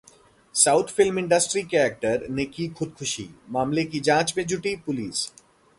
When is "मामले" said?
3.49-3.83